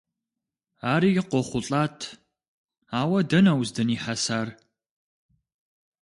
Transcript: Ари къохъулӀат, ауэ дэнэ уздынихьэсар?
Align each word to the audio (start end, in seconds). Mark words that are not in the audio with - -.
Ари 0.93 1.11
къохъулӀат, 1.29 1.99
ауэ 2.99 3.19
дэнэ 3.29 3.53
уздынихьэсар? 3.59 4.47